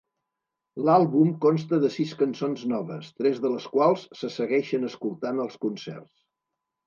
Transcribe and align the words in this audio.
L'àlbum 0.85 1.33
consta 1.43 1.77
de 1.83 1.89
sis 1.97 2.13
cançons 2.21 2.63
noves, 2.71 3.11
tres 3.19 3.37
de 3.45 3.51
les 3.55 3.67
quals 3.75 4.05
se 4.21 4.33
segueixen 4.37 4.89
escoltant 4.91 5.43
als 5.45 5.61
concerts. 5.67 6.17